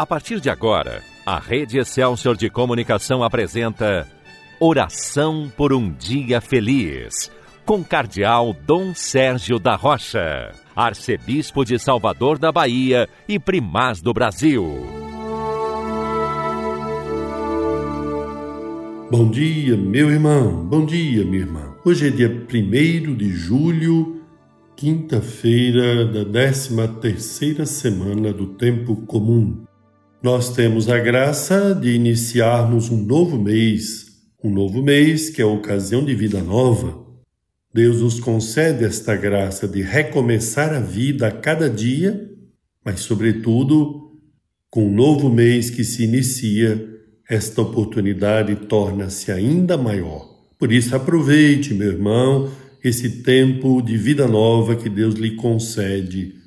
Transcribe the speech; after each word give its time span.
A 0.00 0.06
partir 0.06 0.40
de 0.40 0.48
agora, 0.48 1.02
a 1.26 1.38
Rede 1.38 1.78
Excelsior 1.78 2.34
de 2.34 2.48
Comunicação 2.48 3.22
apresenta 3.22 4.08
Oração 4.58 5.52
por 5.54 5.74
um 5.74 5.92
Dia 5.92 6.40
Feliz, 6.40 7.30
com 7.66 7.84
Cardeal 7.84 8.56
Dom 8.66 8.94
Sérgio 8.94 9.58
da 9.58 9.76
Rocha, 9.76 10.52
Arcebispo 10.74 11.66
de 11.66 11.78
Salvador 11.78 12.38
da 12.38 12.50
Bahia 12.50 13.10
e 13.28 13.38
Primaz 13.38 14.00
do 14.00 14.14
Brasil. 14.14 14.64
Bom 19.10 19.30
dia, 19.30 19.76
meu 19.76 20.10
irmão, 20.10 20.64
bom 20.64 20.86
dia, 20.86 21.26
minha 21.26 21.40
irmã. 21.40 21.74
Hoje 21.84 22.08
é 22.08 22.10
dia 22.10 22.30
1 22.30 23.16
de 23.16 23.28
julho, 23.34 24.22
quinta-feira 24.74 26.06
da 26.06 26.24
13 26.24 26.88
terceira 27.02 27.66
semana 27.66 28.32
do 28.32 28.46
Tempo 28.46 28.96
Comum. 29.04 29.68
Nós 30.22 30.54
temos 30.54 30.90
a 30.90 30.98
graça 30.98 31.74
de 31.74 31.94
iniciarmos 31.94 32.90
um 32.90 33.02
novo 33.02 33.38
mês, 33.38 34.04
um 34.44 34.50
novo 34.50 34.82
mês 34.82 35.30
que 35.30 35.40
é 35.40 35.46
ocasião 35.46 36.04
de 36.04 36.14
vida 36.14 36.42
nova. 36.42 37.06
Deus 37.72 38.02
nos 38.02 38.20
concede 38.20 38.84
esta 38.84 39.16
graça 39.16 39.66
de 39.66 39.80
recomeçar 39.80 40.74
a 40.74 40.78
vida 40.78 41.28
a 41.28 41.30
cada 41.30 41.70
dia, 41.70 42.28
mas, 42.84 43.00
sobretudo, 43.00 44.20
com 44.68 44.88
um 44.88 44.94
novo 44.94 45.30
mês 45.30 45.70
que 45.70 45.82
se 45.84 46.04
inicia, 46.04 46.86
esta 47.26 47.62
oportunidade 47.62 48.54
torna-se 48.56 49.32
ainda 49.32 49.78
maior. 49.78 50.28
Por 50.58 50.70
isso, 50.70 50.94
aproveite, 50.94 51.72
meu 51.72 51.92
irmão, 51.92 52.52
esse 52.84 53.22
tempo 53.22 53.80
de 53.80 53.96
vida 53.96 54.28
nova 54.28 54.76
que 54.76 54.90
Deus 54.90 55.14
lhe 55.14 55.30
concede 55.36 56.39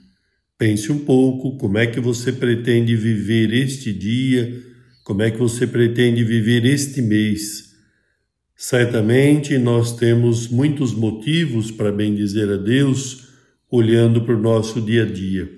Pense 0.57 0.91
um 0.91 0.99
pouco 0.99 1.57
como 1.57 1.77
é 1.77 1.87
que 1.87 1.99
você 1.99 2.31
pretende 2.31 2.95
viver 2.95 3.53
este 3.53 3.91
dia, 3.91 4.61
como 5.03 5.21
é 5.21 5.31
que 5.31 5.37
você 5.37 5.67
pretende 5.67 6.23
viver 6.23 6.65
este 6.65 7.01
mês. 7.01 7.73
Certamente 8.55 9.57
nós 9.57 9.95
temos 9.95 10.47
muitos 10.47 10.93
motivos 10.93 11.71
para 11.71 11.91
bendizer 11.91 12.49
a 12.49 12.57
Deus 12.57 13.27
olhando 13.69 14.21
para 14.21 14.35
o 14.35 14.41
nosso 14.41 14.79
dia 14.79 15.03
a 15.03 15.05
dia. 15.05 15.49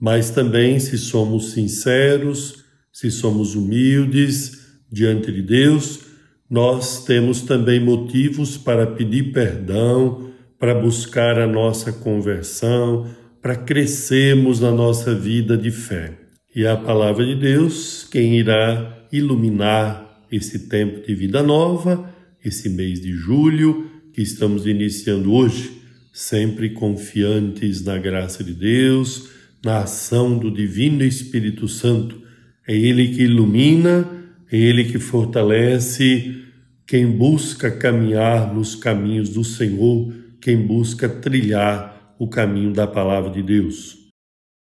Mas 0.00 0.30
também, 0.30 0.80
se 0.80 0.98
somos 0.98 1.52
sinceros, 1.52 2.64
se 2.92 3.10
somos 3.10 3.54
humildes 3.54 4.66
diante 4.90 5.30
de 5.30 5.42
Deus, 5.42 6.00
nós 6.50 7.04
temos 7.04 7.42
também 7.42 7.78
motivos 7.78 8.56
para 8.56 8.86
pedir 8.86 9.32
perdão, 9.32 10.30
para 10.58 10.74
buscar 10.74 11.38
a 11.38 11.46
nossa 11.46 11.92
conversão, 11.92 13.06
para 13.42 13.56
crescermos 13.56 14.60
na 14.60 14.70
nossa 14.70 15.12
vida 15.12 15.58
de 15.58 15.72
fé. 15.72 16.16
E 16.54 16.64
a 16.64 16.76
palavra 16.76 17.26
de 17.26 17.34
Deus 17.34 18.06
quem 18.08 18.38
irá 18.38 19.06
iluminar 19.10 20.22
esse 20.30 20.68
tempo 20.68 21.04
de 21.04 21.14
vida 21.14 21.42
nova, 21.42 22.08
esse 22.42 22.68
mês 22.68 23.00
de 23.00 23.12
julho 23.12 23.90
que 24.14 24.22
estamos 24.22 24.66
iniciando 24.66 25.32
hoje, 25.32 25.82
sempre 26.12 26.70
confiantes 26.70 27.82
na 27.82 27.98
graça 27.98 28.44
de 28.44 28.54
Deus, 28.54 29.28
na 29.64 29.80
ação 29.80 30.38
do 30.38 30.50
Divino 30.50 31.02
Espírito 31.02 31.66
Santo. 31.66 32.22
É 32.66 32.76
Ele 32.76 33.08
que 33.08 33.22
ilumina, 33.22 34.08
é 34.50 34.56
Ele 34.56 34.84
que 34.84 34.98
fortalece 34.98 36.42
quem 36.86 37.06
busca 37.06 37.70
caminhar 37.70 38.54
nos 38.54 38.74
caminhos 38.74 39.30
do 39.30 39.42
Senhor, 39.42 40.12
quem 40.40 40.56
busca 40.58 41.08
trilhar 41.08 41.92
o 42.22 42.28
caminho 42.28 42.72
da 42.72 42.86
palavra 42.86 43.30
de 43.30 43.42
Deus. 43.42 43.98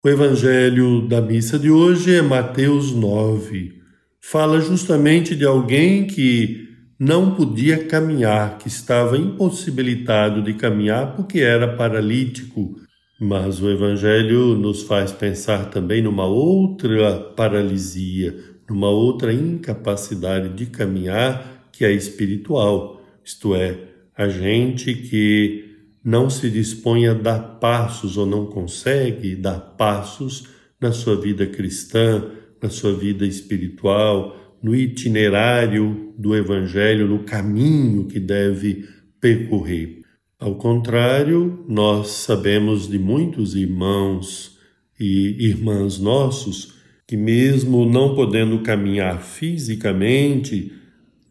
O 0.01 0.07
evangelho 0.07 1.05
da 1.09 1.19
missa 1.19 1.59
de 1.59 1.69
hoje 1.69 2.15
é 2.15 2.21
Mateus 2.21 2.93
9. 2.93 3.81
Fala 4.21 4.61
justamente 4.61 5.35
de 5.35 5.43
alguém 5.43 6.07
que 6.07 6.69
não 6.97 7.35
podia 7.35 7.83
caminhar, 7.83 8.57
que 8.59 8.69
estava 8.69 9.17
impossibilitado 9.17 10.41
de 10.41 10.53
caminhar 10.53 11.17
porque 11.17 11.39
era 11.39 11.67
paralítico. 11.75 12.79
Mas 13.19 13.61
o 13.61 13.69
evangelho 13.69 14.55
nos 14.55 14.83
faz 14.83 15.11
pensar 15.11 15.69
também 15.69 16.01
numa 16.01 16.27
outra 16.27 17.19
paralisia, 17.35 18.37
numa 18.69 18.89
outra 18.89 19.33
incapacidade 19.33 20.47
de 20.55 20.65
caminhar 20.67 21.67
que 21.73 21.83
é 21.83 21.91
espiritual, 21.91 23.01
isto 23.21 23.53
é, 23.53 23.77
a 24.15 24.29
gente 24.29 24.93
que 24.93 25.68
não 26.03 26.29
se 26.29 26.49
dispõe 26.49 27.07
a 27.07 27.13
dar 27.13 27.39
passos 27.59 28.17
ou 28.17 28.25
não 28.25 28.45
consegue 28.45 29.35
dar 29.35 29.59
passos 29.59 30.47
na 30.79 30.91
sua 30.91 31.19
vida 31.19 31.45
cristã, 31.45 32.31
na 32.61 32.69
sua 32.69 32.93
vida 32.93 33.25
espiritual, 33.25 34.57
no 34.61 34.75
itinerário 34.75 36.13
do 36.17 36.35
Evangelho, 36.35 37.07
no 37.07 37.23
caminho 37.23 38.05
que 38.05 38.19
deve 38.19 38.87
percorrer. 39.19 40.01
Ao 40.39 40.55
contrário, 40.55 41.65
nós 41.67 42.09
sabemos 42.09 42.87
de 42.87 42.97
muitos 42.97 43.55
irmãos 43.55 44.57
e 44.99 45.47
irmãs 45.47 45.99
nossos 45.99 46.73
que, 47.05 47.17
mesmo 47.17 47.85
não 47.85 48.15
podendo 48.15 48.59
caminhar 48.59 49.21
fisicamente, 49.21 50.71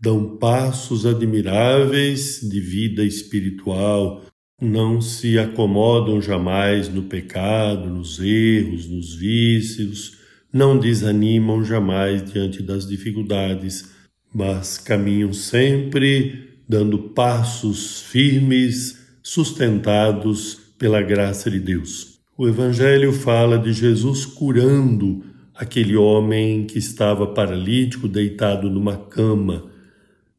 dão 0.01 0.37
passos 0.37 1.07
admiráveis 1.07 2.41
de 2.43 2.61
vida 2.61 3.05
espiritual, 3.05 4.25
não 4.61 5.01
se 5.01 5.39
acomodam 5.39 6.21
jamais 6.21 6.89
no 6.89 7.05
pecado, 7.05 7.89
nos 7.89 8.19
erros, 8.19 8.89
nos 8.89 9.15
vícios, 9.15 10.19
não 10.53 10.77
desanimam 10.77 11.65
jamais 11.65 12.25
diante 12.25 12.61
das 12.63 12.87
dificuldades, 12.87 13.91
mas 14.35 14.77
caminham 14.77 15.33
sempre 15.33 16.49
dando 16.69 16.99
passos 16.99 18.03
firmes, 18.03 18.99
sustentados 19.23 20.59
pela 20.77 21.03
graça 21.03 21.51
de 21.51 21.61
Deus. 21.61 22.19
O 22.37 22.49
Evangelho 22.49 23.13
fala 23.13 23.59
de 23.59 23.73
Jesus 23.73 24.27
curando 24.27 25.25
aquele 25.55 25.97
homem 25.97 26.65
que 26.67 26.79
estava 26.79 27.27
paralítico, 27.29 28.09
deitado 28.09 28.69
numa 28.69 28.97
cama. 28.97 29.71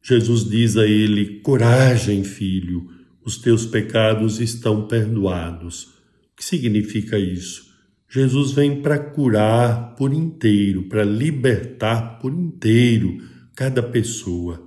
Jesus 0.02 0.48
diz 0.48 0.76
a 0.76 0.86
ele: 0.86 1.40
Coragem, 1.40 2.24
filho 2.24 2.99
os 3.30 3.38
teus 3.38 3.64
pecados 3.64 4.40
estão 4.40 4.88
perdoados. 4.88 5.84
O 5.84 6.36
que 6.36 6.44
significa 6.44 7.16
isso? 7.16 7.70
Jesus 8.08 8.50
vem 8.50 8.82
para 8.82 8.98
curar 8.98 9.94
por 9.94 10.12
inteiro, 10.12 10.88
para 10.88 11.04
libertar 11.04 12.18
por 12.18 12.32
inteiro 12.32 13.18
cada 13.54 13.84
pessoa. 13.84 14.60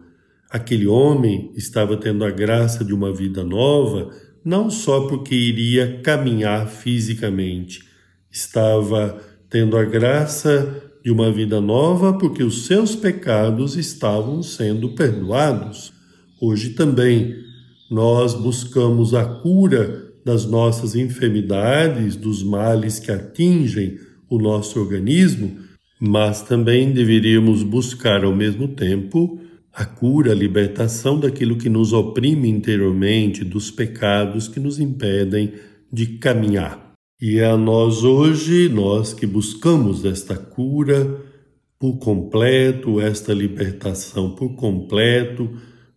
Aquele 0.50 0.88
homem 0.88 1.52
estava 1.58 1.98
tendo 1.98 2.24
a 2.24 2.32
graça 2.32 2.86
de 2.86 2.94
uma 2.94 3.14
vida 3.14 3.44
nova, 3.44 4.16
não 4.46 4.70
só 4.70 5.08
porque 5.08 5.36
iria 5.36 6.00
caminhar 6.02 6.66
fisicamente, 6.70 7.84
estava 8.32 9.22
tendo 9.50 9.76
a 9.76 9.84
graça 9.84 10.82
de 11.04 11.12
uma 11.12 11.30
vida 11.30 11.60
nova 11.60 12.14
porque 12.14 12.44
os 12.44 12.66
seus 12.66 12.96
pecados 12.96 13.76
estavam 13.76 14.42
sendo 14.42 14.96
perdoados. 14.96 15.92
Hoje 16.40 16.70
também 16.70 17.44
nós 17.94 18.34
buscamos 18.34 19.14
a 19.14 19.24
cura 19.24 20.12
das 20.26 20.48
nossas 20.48 20.96
enfermidades, 20.96 22.16
dos 22.16 22.42
males 22.42 22.98
que 22.98 23.12
atingem 23.12 24.00
o 24.28 24.40
nosso 24.40 24.80
organismo, 24.80 25.60
mas 26.00 26.42
também 26.42 26.92
deveríamos 26.92 27.62
buscar 27.62 28.24
ao 28.24 28.36
mesmo 28.36 28.70
tempo 28.70 29.40
a 29.72 29.86
cura, 29.86 30.32
a 30.32 30.36
libertação 30.36 31.20
daquilo 31.20 31.56
que 31.56 31.70
nos 31.70 31.94
oprime 31.94 32.50
interiormente, 32.50 33.46
dos 33.46 33.70
pecados 33.70 34.48
que 34.48 34.60
nos 34.60 34.80
impedem 34.80 35.54
de 35.92 36.18
caminhar. 36.18 36.96
E 37.22 37.38
é 37.38 37.46
a 37.46 37.56
nós 37.56 38.04
hoje, 38.04 38.70
nós 38.70 39.14
que 39.14 39.28
buscamos 39.28 40.04
esta 40.04 40.36
cura 40.36 41.22
por 41.78 42.00
completo, 42.00 43.00
esta 43.00 43.36
libertação 43.36 44.32
por 44.32 44.56
completo, 44.56 45.48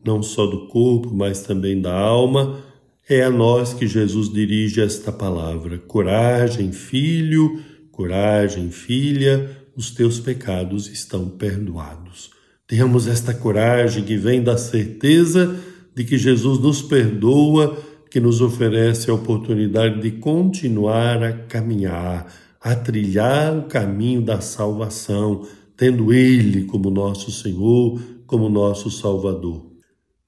não 0.06 0.23
só 0.23 0.47
do 0.47 0.69
corpo, 0.69 1.12
mas 1.12 1.43
também 1.43 1.81
da 1.81 1.93
alma, 1.93 2.61
é 3.08 3.23
a 3.23 3.31
nós 3.31 3.75
que 3.75 3.87
Jesus 3.87 4.32
dirige 4.32 4.81
esta 4.81 5.12
palavra: 5.12 5.79
coragem, 5.79 6.73
filho, 6.73 7.61
coragem, 7.91 8.70
filha, 8.70 9.50
os 9.76 9.91
teus 9.91 10.19
pecados 10.19 10.88
estão 10.88 11.29
perdoados. 11.29 12.31
Tenhamos 12.67 13.06
esta 13.06 13.32
coragem 13.32 14.05
que 14.05 14.17
vem 14.17 14.43
da 14.43 14.56
certeza 14.56 15.56
de 15.94 16.05
que 16.05 16.19
Jesus 16.19 16.59
nos 16.59 16.82
perdoa, 16.82 17.79
que 18.11 18.20
nos 18.20 18.41
oferece 18.41 19.11
a 19.11 19.14
oportunidade 19.14 20.00
de 20.00 20.11
continuar 20.12 21.23
a 21.23 21.32
caminhar, 21.32 22.26
a 22.61 22.75
trilhar 22.75 23.56
o 23.56 23.62
caminho 23.62 24.20
da 24.20 24.41
salvação, 24.41 25.47
tendo 25.76 26.12
Ele 26.12 26.64
como 26.64 26.91
nosso 26.91 27.31
Senhor, 27.31 28.00
como 28.26 28.49
nosso 28.49 28.91
Salvador. 28.91 29.75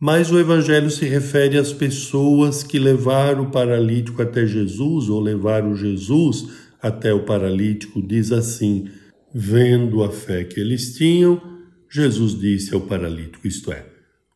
Mas 0.00 0.30
o 0.30 0.38
Evangelho 0.38 0.90
se 0.90 1.04
refere 1.06 1.58
às 1.58 1.72
pessoas 1.72 2.62
que 2.62 2.78
levaram 2.78 3.44
o 3.44 3.50
paralítico 3.50 4.22
até 4.22 4.46
Jesus 4.46 5.08
ou 5.08 5.20
levaram 5.20 5.74
Jesus 5.74 6.46
até 6.80 7.12
o 7.12 7.24
paralítico. 7.24 8.00
Diz 8.00 8.30
assim: 8.30 8.88
Vendo 9.34 10.04
a 10.04 10.10
fé 10.12 10.44
que 10.44 10.60
eles 10.60 10.96
tinham, 10.96 11.42
Jesus 11.90 12.38
disse 12.38 12.72
ao 12.72 12.80
paralítico, 12.80 13.48
isto 13.48 13.72
é, 13.72 13.84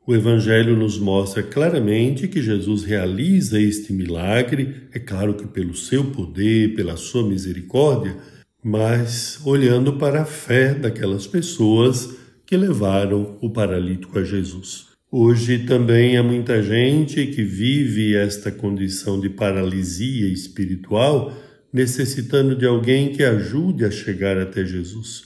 o 0.05 0.13
Evangelho 0.15 0.77
nos 0.77 0.99
mostra 0.99 1.43
claramente 1.43 2.27
que 2.27 2.43
Jesus 2.43 2.83
realiza 2.83 3.61
este 3.61 3.93
milagre, 3.93 4.89
é 4.93 4.99
claro 4.99 5.35
que 5.35 5.47
pelo 5.47 5.77
seu 5.77 6.05
poder, 6.07 6.75
pela 6.75 6.97
sua 6.97 7.23
misericórdia, 7.23 8.17
mas 8.65 9.41
olhando 9.45 9.93
para 9.93 10.23
a 10.23 10.27
fé 10.27 10.75
daquelas 10.75 11.27
pessoas 11.27 12.17
que 12.45 12.57
levaram 12.57 13.39
o 13.41 13.49
paralítico 13.49 14.19
a 14.19 14.25
Jesus. 14.25 14.92
Hoje 15.15 15.59
também 15.67 16.17
há 16.17 16.23
muita 16.23 16.63
gente 16.63 17.27
que 17.27 17.45
vive 17.45 18.17
esta 18.17 18.51
condição 18.51 19.21
de 19.21 19.29
paralisia 19.29 20.27
espiritual, 20.27 21.37
necessitando 21.71 22.57
de 22.57 22.65
alguém 22.65 23.13
que 23.13 23.23
ajude 23.23 23.85
a 23.85 23.91
chegar 23.91 24.39
até 24.39 24.65
Jesus. 24.65 25.25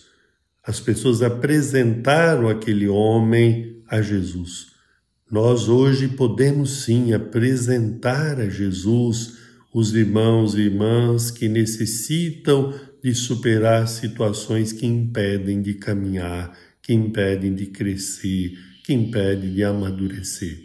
As 0.61 0.81
pessoas 0.81 1.23
apresentaram 1.23 2.49
aquele 2.49 2.89
homem 2.89 3.81
a 3.87 4.03
Jesus. 4.03 4.73
Nós 5.31 5.69
hoje 5.69 6.09
podemos 6.09 6.83
sim 6.83 7.13
apresentar 7.13 8.41
a 8.41 8.49
Jesus 8.49 9.39
os 9.73 9.95
irmãos 9.95 10.57
e 10.57 10.63
irmãs 10.63 11.31
que 11.31 11.49
necessitam 11.49 12.75
de 13.01 13.15
superar 13.15 13.87
situações 13.87 14.73
que 14.73 14.85
impedem 14.85 15.63
de 15.63 15.75
caminhar, 15.75 16.59
que 16.83 16.93
impedem 16.93 17.55
de 17.55 17.67
crescer, 17.67 18.53
que 18.87 18.95
impedem 18.95 19.53
de 19.53 19.65
amadurecer. 19.65 20.61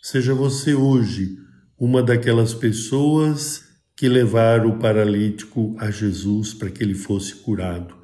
Seja 0.00 0.34
você 0.34 0.74
hoje 0.74 1.36
uma 1.78 2.02
daquelas 2.02 2.54
pessoas 2.54 3.64
que 3.94 4.08
levaram 4.08 4.70
o 4.70 4.78
paralítico 4.78 5.76
a 5.78 5.90
Jesus 5.90 6.54
para 6.54 6.70
que 6.70 6.82
ele 6.82 6.94
fosse 6.94 7.34
curado. 7.34 7.94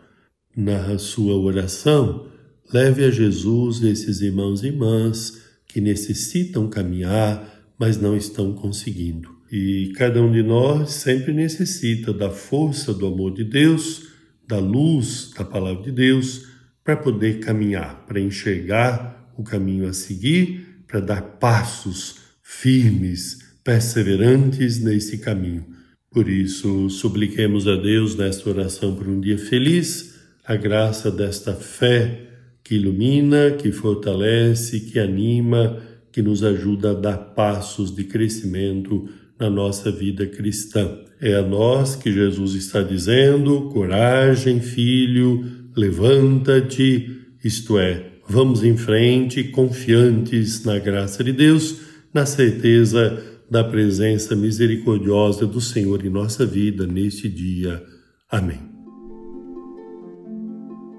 Na 0.55 0.99
sua 0.99 1.35
oração, 1.39 2.27
leve 2.71 3.03
a 3.03 3.11
Jesus 3.11 3.83
esses 3.83 4.21
irmãos 4.21 4.63
e 4.63 4.67
irmãs 4.67 5.41
que 5.67 5.81
necessitam 5.81 6.69
caminhar, 6.69 7.73
mas 7.79 7.99
não 7.99 8.15
estão 8.15 8.53
conseguindo. 8.53 9.31
E 9.51 9.91
cada 9.97 10.21
um 10.23 10.31
de 10.31 10.43
nós 10.43 10.91
sempre 10.91 11.33
necessita 11.33 12.13
da 12.13 12.29
força 12.29 12.93
do 12.93 13.07
amor 13.07 13.33
de 13.33 13.45
Deus, 13.45 14.03
da 14.47 14.59
luz 14.59 15.31
da 15.35 15.47
palavra 15.47 15.83
de 15.83 15.93
Deus, 15.93 16.47
para 16.85 16.95
poder 16.95 17.41
caminhar, 17.41 18.05
para 18.05 18.21
enxergar 18.21 19.12
o 19.37 19.43
caminho 19.43 19.89
a 19.89 19.93
seguir, 19.93 20.85
para 20.87 21.01
dar 21.01 21.23
passos 21.23 22.17
firmes, 22.43 23.39
perseverantes 23.65 24.79
nesse 24.79 25.19
caminho. 25.19 25.65
Por 26.11 26.29
isso, 26.29 26.91
supliquemos 26.91 27.67
a 27.67 27.77
Deus 27.77 28.15
nesta 28.15 28.51
oração 28.51 28.95
por 28.95 29.09
um 29.09 29.19
dia 29.19 29.39
feliz, 29.39 30.15
a 30.45 30.57
graça 30.57 31.11
desta 31.11 31.55
fé 31.55 32.29
que 32.63 32.75
ilumina, 32.75 33.53
que 33.53 33.73
fortalece, 33.73 34.81
que 34.81 34.99
anima, 34.99 35.81
que 36.13 36.21
nos 36.21 36.45
ajuda 36.45 36.91
a 36.91 36.95
dar 36.95 37.17
passos 37.17 37.95
de 37.95 38.05
crescimento 38.05 39.09
na 39.39 39.49
nossa 39.49 39.91
vida 39.91 40.27
cristã. 40.27 40.99
É 41.21 41.35
a 41.35 41.43
nós 41.43 41.97
que 41.97 42.13
Jesus 42.13 42.55
está 42.55 42.83
dizendo: 42.83 43.71
coragem, 43.71 44.61
filho, 44.61 45.45
levanta-te, 45.75 47.11
isto 47.43 47.79
é, 47.79 48.12
vamos 48.33 48.65
em 48.65 48.79
frente, 48.79 49.45
confiantes 49.45 50.65
na 50.65 50.79
graça 50.79 51.23
de 51.23 51.35
Deus, 51.35 51.83
na 52.15 52.25
certeza 52.25 53.23
da 53.51 53.63
presença 53.63 54.35
misericordiosa 54.35 55.47
do 55.47 55.61
Senhor 55.61 56.03
em 56.03 56.09
nossa 56.09 56.47
vida 56.47 56.87
neste 56.87 57.29
dia. 57.29 57.83
Amém. 58.31 58.59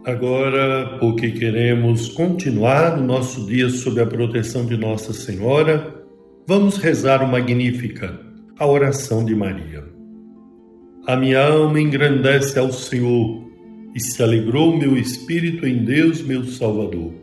Agora, 0.06 1.00
porque 1.00 1.32
queremos 1.32 2.08
continuar 2.10 3.00
o 3.00 3.04
nosso 3.04 3.48
dia 3.48 3.68
sob 3.68 4.00
a 4.00 4.06
proteção 4.06 4.68
de 4.68 4.78
Nossa 4.78 5.12
Senhora, 5.12 6.06
vamos 6.48 6.78
rezar 6.78 7.24
o 7.24 7.28
Magnífica, 7.28 8.20
a 8.60 8.68
oração 8.68 9.26
de 9.26 9.34
Maria. 9.34 9.84
A 11.08 11.16
minha 11.16 11.44
alma 11.44 11.82
engrandece 11.82 12.60
ao 12.60 12.72
Senhor 12.72 13.50
e 13.96 14.00
se 14.00 14.22
alegrou 14.22 14.78
meu 14.78 14.96
espírito 14.96 15.66
em 15.66 15.84
Deus, 15.84 16.22
meu 16.22 16.44
Salvador, 16.44 17.23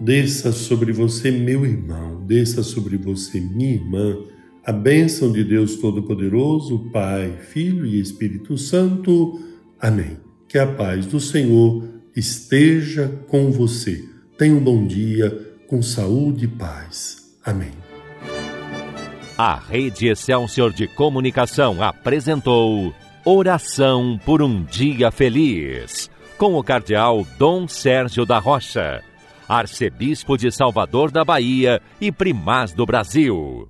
Desça 0.00 0.52
sobre 0.52 0.92
você, 0.92 1.30
meu 1.30 1.64
irmão, 1.64 2.22
desça 2.26 2.62
sobre 2.62 2.96
você, 2.96 3.40
minha 3.40 3.74
irmã, 3.74 4.16
a 4.64 4.72
bênção 4.72 5.32
de 5.32 5.42
Deus 5.42 5.76
Todo-Poderoso, 5.76 6.90
Pai, 6.92 7.38
Filho 7.50 7.86
e 7.86 7.98
Espírito 7.98 8.58
Santo. 8.58 9.40
Amém. 9.80 10.18
Que 10.48 10.58
a 10.58 10.66
paz 10.66 11.06
do 11.06 11.18
Senhor 11.18 11.88
esteja 12.14 13.08
com 13.28 13.50
você. 13.50 14.04
Tenha 14.36 14.54
um 14.54 14.60
bom 14.62 14.86
dia, 14.86 15.30
com 15.66 15.80
saúde 15.80 16.44
e 16.44 16.48
paz. 16.48 17.36
Amém. 17.44 17.72
A 19.38 19.58
Rede 19.58 20.08
Excelsior 20.08 20.72
de 20.72 20.86
Comunicação 20.86 21.82
apresentou 21.82 22.94
Oração 23.24 24.18
por 24.24 24.42
um 24.42 24.62
Dia 24.62 25.10
Feliz, 25.10 26.10
com 26.38 26.54
o 26.54 26.62
Cardeal 26.62 27.26
Dom 27.38 27.66
Sérgio 27.66 28.24
da 28.24 28.38
Rocha, 28.38 29.02
Arcebispo 29.48 30.36
de 30.36 30.50
Salvador 30.50 31.10
da 31.10 31.24
Bahia 31.24 31.80
e 32.00 32.10
Primaz 32.10 32.72
do 32.72 32.84
Brasil. 32.84 33.64